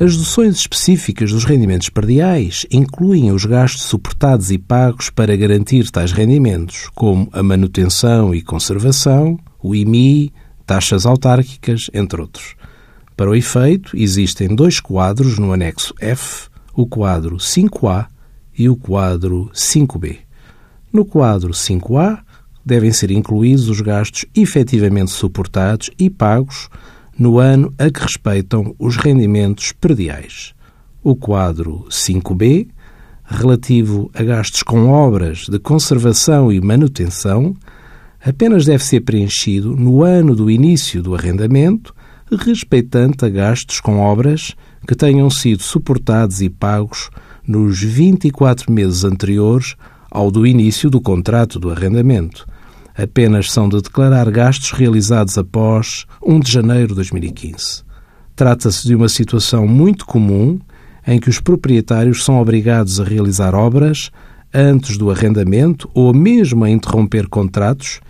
As 0.00 0.12
deduções 0.12 0.54
específicas 0.54 1.32
dos 1.32 1.44
rendimentos 1.44 1.88
perdiais 1.88 2.64
incluem 2.70 3.32
os 3.32 3.44
gastos 3.44 3.82
suportados 3.82 4.52
e 4.52 4.56
pagos 4.56 5.10
para 5.10 5.34
garantir 5.34 5.90
tais 5.90 6.12
rendimentos, 6.12 6.88
como 6.94 7.28
a 7.32 7.42
manutenção 7.42 8.32
e 8.32 8.40
conservação, 8.40 9.36
o 9.60 9.74
IMI, 9.74 10.32
taxas 10.64 11.04
autárquicas, 11.04 11.90
entre 11.92 12.20
outros. 12.20 12.54
Para 13.16 13.30
o 13.30 13.34
efeito, 13.34 13.96
existem 13.96 14.54
dois 14.54 14.78
quadros 14.78 15.36
no 15.36 15.52
anexo 15.52 15.92
F, 15.98 16.48
o 16.72 16.86
quadro 16.86 17.36
5A 17.38 18.06
e 18.56 18.68
o 18.68 18.76
quadro 18.76 19.50
5B. 19.52 20.18
No 20.92 21.04
quadro 21.04 21.50
5A, 21.50 22.20
devem 22.64 22.92
ser 22.92 23.10
incluídos 23.10 23.68
os 23.68 23.80
gastos 23.80 24.26
efetivamente 24.32 25.10
suportados 25.10 25.90
e 25.98 26.08
pagos 26.08 26.68
no 27.18 27.38
ano 27.38 27.72
a 27.76 27.90
que 27.90 28.00
respeitam 28.00 28.74
os 28.78 28.96
rendimentos 28.96 29.72
perdiais. 29.72 30.54
O 31.02 31.16
quadro 31.16 31.84
5B, 31.90 32.68
relativo 33.24 34.10
a 34.14 34.22
gastos 34.22 34.62
com 34.62 34.88
obras 34.88 35.46
de 35.48 35.58
conservação 35.58 36.52
e 36.52 36.60
manutenção, 36.60 37.54
apenas 38.24 38.64
deve 38.64 38.84
ser 38.84 39.00
preenchido 39.00 39.74
no 39.74 40.02
ano 40.02 40.34
do 40.34 40.50
início 40.50 41.02
do 41.02 41.14
arrendamento, 41.14 41.94
respeitante 42.30 43.24
a 43.24 43.28
gastos 43.28 43.80
com 43.80 43.98
obras 43.98 44.54
que 44.86 44.94
tenham 44.94 45.28
sido 45.30 45.62
suportados 45.62 46.40
e 46.40 46.48
pagos 46.48 47.10
nos 47.46 47.80
24 47.80 48.70
meses 48.70 49.04
anteriores 49.04 49.74
ao 50.10 50.30
do 50.30 50.46
início 50.46 50.90
do 50.90 51.00
contrato 51.00 51.58
do 51.58 51.70
arrendamento. 51.70 52.46
Apenas 52.98 53.52
são 53.52 53.68
de 53.68 53.80
declarar 53.80 54.28
gastos 54.28 54.72
realizados 54.72 55.38
após 55.38 56.04
1 56.20 56.40
de 56.40 56.50
janeiro 56.50 56.88
de 56.88 56.94
2015. 56.96 57.84
Trata-se 58.34 58.84
de 58.88 58.94
uma 58.96 59.08
situação 59.08 59.68
muito 59.68 60.04
comum 60.04 60.58
em 61.06 61.20
que 61.20 61.30
os 61.30 61.38
proprietários 61.38 62.24
são 62.24 62.40
obrigados 62.40 63.00
a 63.00 63.04
realizar 63.04 63.54
obras 63.54 64.10
antes 64.52 64.98
do 64.98 65.12
arrendamento 65.12 65.88
ou 65.94 66.12
mesmo 66.12 66.64
a 66.64 66.70
interromper 66.70 67.28
contratos, 67.28 68.00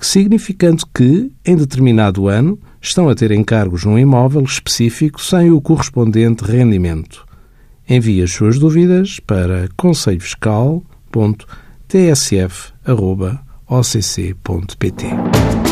significando 0.00 0.84
que, 0.86 1.30
em 1.44 1.54
determinado 1.54 2.26
ano, 2.26 2.58
estão 2.80 3.10
a 3.10 3.14
ter 3.14 3.32
encargos 3.32 3.84
num 3.84 3.98
imóvel 3.98 4.42
específico 4.42 5.20
sem 5.20 5.50
o 5.50 5.60
correspondente 5.60 6.44
rendimento. 6.44 7.26
Envie 7.86 8.22
as 8.22 8.32
suas 8.32 8.58
dúvidas 8.58 9.20
para 9.20 9.68
conselhofiscal.tsf.occ.pt. 13.70 15.69